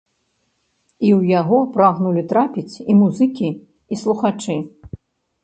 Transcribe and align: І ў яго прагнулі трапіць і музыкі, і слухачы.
І 1.05 1.09
ў 1.19 1.21
яго 1.39 1.57
прагнулі 1.75 2.23
трапіць 2.33 2.75
і 2.87 2.97
музыкі, 3.03 3.49
і 3.95 4.01
слухачы. 4.07 4.59